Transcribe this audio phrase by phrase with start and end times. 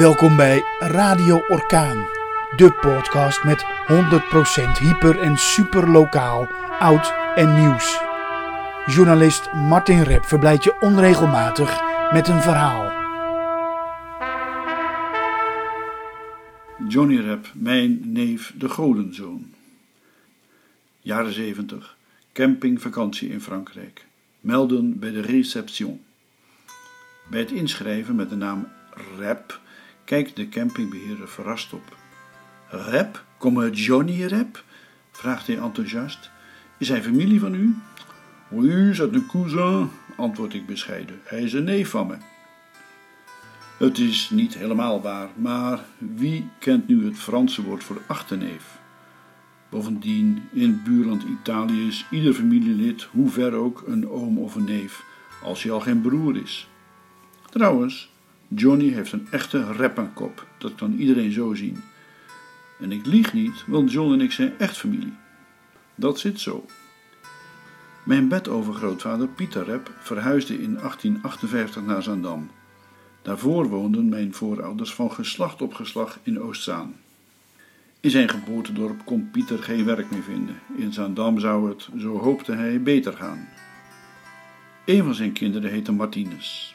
[0.00, 2.08] Welkom bij Radio Orkaan,
[2.56, 8.00] de podcast met 100% hyper en super lokaal, oud en nieuws.
[8.86, 11.80] Journalist Martin Rep verblijdt je onregelmatig
[12.12, 12.92] met een verhaal.
[16.88, 19.54] Johnny Rep, mijn neef de Godenzoon.
[21.00, 21.96] Jaren 70,
[22.32, 24.06] campingvakantie in Frankrijk.
[24.40, 26.04] Melden bij de reception.
[27.30, 28.68] Bij het inschrijven met de naam
[29.18, 29.60] Rep
[30.10, 31.96] kijkt de campingbeheerder verrast op.
[32.68, 33.24] Rep?
[33.38, 34.64] Komme Johnny Rep?
[35.10, 36.30] vraagt hij enthousiast.
[36.78, 37.74] Is hij familie van u?
[38.48, 41.20] Oui, c'est un cousin, antwoord ik bescheiden.
[41.24, 42.16] Hij is een neef van me.
[43.78, 48.78] Het is niet helemaal waar, maar wie kent nu het Franse woord voor achterneef?
[49.68, 54.64] Bovendien, in het buurland Italië is ieder familielid, hoe ver ook, een oom of een
[54.64, 55.04] neef,
[55.42, 56.68] als hij al geen broer is.
[57.50, 58.09] Trouwens,
[58.54, 61.82] Johnny heeft een echte rappenkop, dat kan iedereen zo zien.
[62.80, 65.12] En ik lieg niet, want John en ik zijn echt familie.
[65.94, 66.66] Dat zit zo.
[68.04, 72.50] Mijn bedovergrootvader Pieter Rep verhuisde in 1858 naar Zandam.
[73.22, 76.94] Daarvoor woonden mijn voorouders van geslacht op geslacht in Oostzaan.
[78.00, 80.58] In zijn geboortedorp kon Pieter geen werk meer vinden.
[80.76, 83.48] In Zandam zou het, zo hoopte hij, beter gaan.
[84.84, 86.74] Een van zijn kinderen heette Martinez.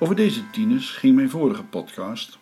[0.00, 2.38] Over deze tieners ging mijn vorige podcast.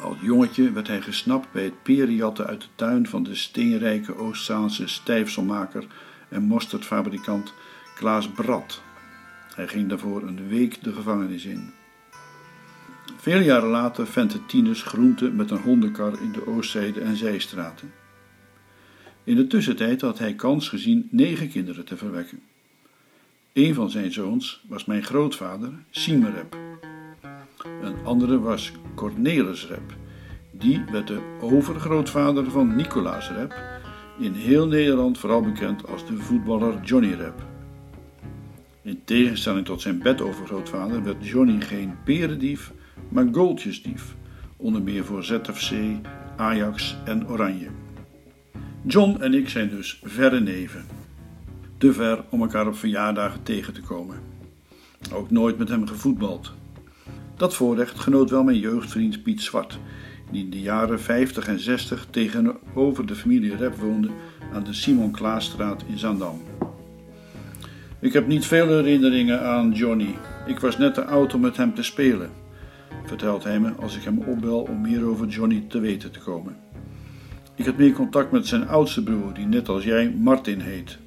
[0.00, 4.86] Als jongetje werd hij gesnapt bij het periatten uit de tuin van de steenrijke Oostzaanse
[4.86, 5.86] stijfselmaker
[6.28, 7.52] en mosterdfabrikant
[7.94, 8.82] Klaas Brad.
[9.54, 11.70] Hij ging daarvoor een week de gevangenis in.
[13.16, 17.92] Veel jaren later ventte Tinus groente met een hondenkar in de Oostzijde en Zijstraten.
[19.24, 22.42] In de tussentijd had hij kans gezien negen kinderen te verwekken.
[23.58, 26.56] Een van zijn zoons was mijn grootvader, Siemerep.
[27.82, 29.96] Een andere was Cornelis Rep.
[30.50, 33.54] Die werd de overgrootvader van Nicolaas Rep,
[34.18, 37.46] in heel Nederland vooral bekend als de voetballer Johnny Rep.
[38.82, 42.72] In tegenstelling tot zijn bedovergrootvader werd Johnny geen perendief,
[43.08, 44.16] maar goaltjesdief,
[44.56, 45.72] onder meer voor ZFC,
[46.36, 47.68] Ajax en Oranje.
[48.82, 50.97] John en ik zijn dus verre neven.
[51.78, 54.16] Te ver om elkaar op verjaardagen tegen te komen.
[55.12, 56.52] Ook nooit met hem gevoetbald.
[57.36, 59.78] Dat voorrecht genoot wel mijn jeugdvriend Piet Zwart,
[60.30, 64.10] die in de jaren 50 en 60 tegenover de familie Rep woonde
[64.52, 66.42] aan de Simon Klaasstraat in Zandam.
[68.00, 70.14] Ik heb niet veel herinneringen aan Johnny.
[70.46, 72.30] Ik was net te oud om met hem te spelen,
[73.04, 76.56] vertelt hij me als ik hem opbel om meer over Johnny te weten te komen.
[77.54, 80.98] Ik had meer contact met zijn oudste broer, die net als jij Martin heet.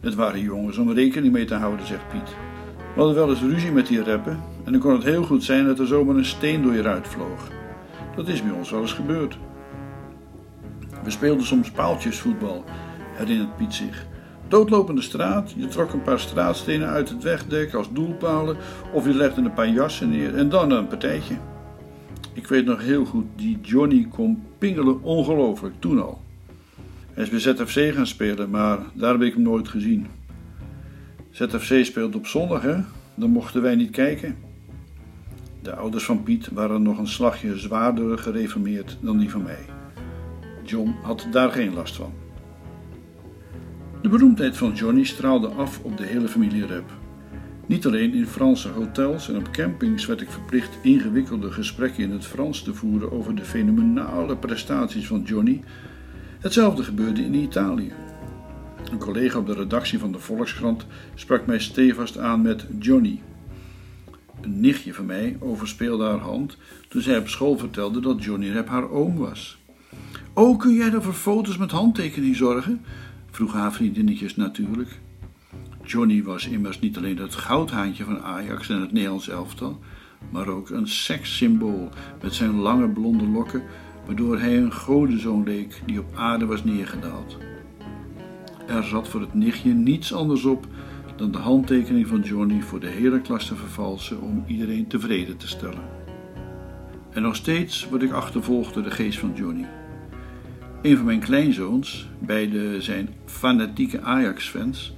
[0.00, 2.28] Het waren jongens om rekening mee te houden, zegt Piet.
[2.94, 5.66] We hadden wel eens ruzie met die reppen en dan kon het heel goed zijn
[5.66, 7.48] dat er zomaar een steen door je ruit vloog.
[8.16, 9.38] Dat is bij ons wel eens gebeurd.
[11.02, 12.64] We speelden soms paaltjesvoetbal,
[13.14, 14.06] herinnert Piet zich.
[14.48, 18.56] Doodlopende straat, je trok een paar straatstenen uit het wegdek als doelpalen
[18.92, 21.36] of je legde een paar jassen neer en dan een partijtje.
[22.32, 26.20] Ik weet nog heel goed, die Johnny kon pingelen ongelooflijk, toen al.
[27.20, 30.06] Hij is bij ZFC gaan spelen, maar daar heb ik hem nooit gezien.
[31.30, 32.76] ZFC speelt op zondag, hè?
[33.14, 34.36] Dan mochten wij niet kijken.
[35.62, 39.64] De ouders van Piet waren nog een slagje zwaarder gereformeerd dan die van mij.
[40.64, 42.12] John had daar geen last van.
[44.02, 46.92] De beroemdheid van Johnny straalde af op de hele familie Rep.
[47.66, 52.24] Niet alleen in Franse hotels en op campings werd ik verplicht ingewikkelde gesprekken in het
[52.24, 55.60] Frans te voeren over de fenomenale prestaties van Johnny.
[56.40, 57.92] Hetzelfde gebeurde in Italië.
[58.90, 63.20] Een collega op de redactie van de Volkskrant sprak mij stevast aan met Johnny.
[64.40, 66.56] Een nichtje van mij overspeelde haar hand
[66.88, 69.58] toen zij op school vertelde dat Johnny Rep haar oom was.
[70.32, 72.84] Oh, kun jij er voor foto's met handtekening zorgen?
[73.30, 75.00] vroeg haar vriendinnetjes natuurlijk.
[75.84, 79.78] Johnny was immers niet alleen het goudhaantje van Ajax en het Nederlands elftal,
[80.30, 81.88] maar ook een sekssymbool
[82.22, 83.62] met zijn lange blonde lokken,
[84.06, 87.38] waardoor hij een godenzoon leek die op aarde was neergedaald.
[88.66, 90.66] Er zat voor het nichtje niets anders op
[91.16, 95.48] dan de handtekening van Johnny voor de hele klas te vervalsen om iedereen tevreden te
[95.48, 95.82] stellen.
[97.10, 99.66] En nog steeds word ik achtervolgd door de geest van Johnny.
[100.82, 104.94] Een van mijn kleinzoons, beide zijn fanatieke Ajax-fans,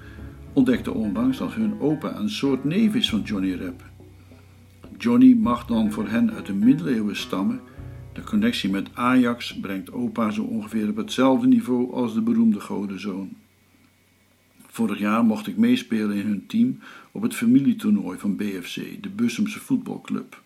[0.53, 3.83] ontdekte onlangs dat hun opa een soort neef is van Johnny Rep.
[4.99, 7.61] Johnny mag dan voor hen uit de middeleeuwen stammen.
[8.23, 13.31] De connectie met Ajax brengt opa zo ongeveer op hetzelfde niveau als de beroemde godenzoon.
[14.67, 16.79] Vorig jaar mocht ik meespelen in hun team
[17.13, 20.43] op het familietoernooi van BFC, de Bussumse voetbalclub.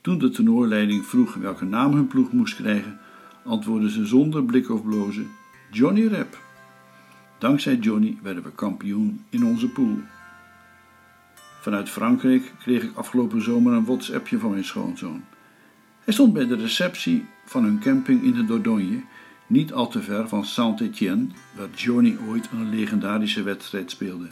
[0.00, 2.98] Toen de tenorleiding vroeg welke naam hun ploeg moest krijgen,
[3.44, 5.26] antwoordden ze zonder blik of blozen:
[5.70, 6.38] Johnny Rep.
[7.38, 9.98] Dankzij Johnny werden we kampioen in onze pool.
[11.60, 15.22] Vanuit Frankrijk kreeg ik afgelopen zomer een WhatsAppje van mijn schoonzoon.
[16.04, 19.02] Hij stond bij de receptie van hun camping in de Dordogne,
[19.46, 21.26] niet al te ver van Saint-Étienne,
[21.56, 24.26] waar Johnny ooit een legendarische wedstrijd speelde.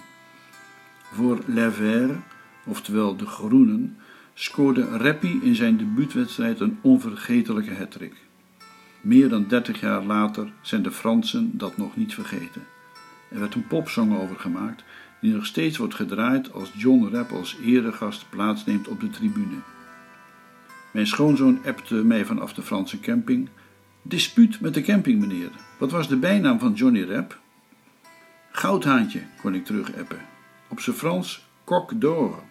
[1.12, 2.18] Voor Les Verts,
[2.64, 3.96] oftewel de Groenen,
[4.34, 8.14] scoorde Reppi in zijn debuutwedstrijd een onvergetelijke hattrick.
[9.00, 12.62] Meer dan 30 jaar later zijn de Fransen dat nog niet vergeten.
[13.28, 14.84] Er werd een popsong over gemaakt
[15.20, 19.56] die nog steeds wordt gedraaid als John Rapp als eregast plaatsneemt op de tribune.
[20.90, 23.48] Mijn schoonzoon appte mij vanaf de Franse camping.
[24.02, 25.50] Dispuut met de camping, meneer.
[25.78, 27.38] Wat was de bijnaam van Johnny Rapp?
[28.50, 30.20] Goudhaantje, kon ik terug appen.
[30.68, 32.42] Op zijn Frans Coq d'Or.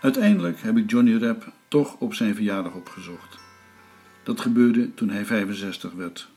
[0.00, 3.38] Uiteindelijk heb ik Johnny Rapp toch op zijn verjaardag opgezocht.
[4.22, 6.28] Dat gebeurde toen hij 65 werd.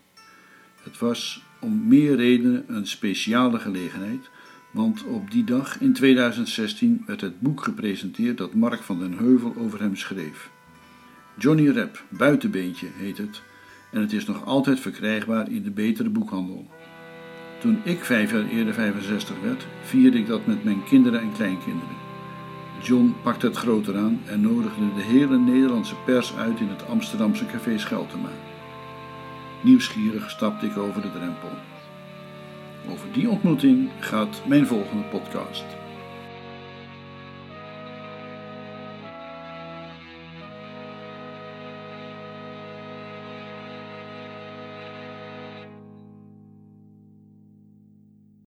[0.83, 4.29] Het was om meer redenen een speciale gelegenheid,
[4.71, 9.55] want op die dag in 2016 werd het boek gepresenteerd dat Mark van den Heuvel
[9.57, 10.49] over hem schreef.
[11.37, 13.41] Johnny Rap, Buitenbeentje heet het,
[13.91, 16.67] en het is nog altijd verkrijgbaar in de betere boekhandel.
[17.59, 21.95] Toen ik vijf jaar eerder 65 werd, vierde ik dat met mijn kinderen en kleinkinderen.
[22.83, 27.45] John pakte het groter aan en nodigde de hele Nederlandse pers uit in het Amsterdamse
[27.45, 28.29] café Scheltema.
[29.61, 31.49] Nieuwsgierig stapte ik over de drempel.
[32.91, 35.65] Over die ontmoeting gaat mijn volgende podcast.